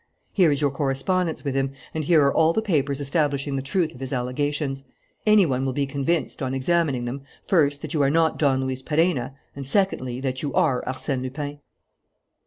[0.33, 3.93] Here is your correspondence with him and here are all the papers establishing the truth
[3.93, 4.83] of his allegations.
[5.27, 8.81] Any one will be convinced, on examining them, first, that you are not Don Luis
[8.81, 11.59] Perenna, and, secondly, that you are Arsène Lupin."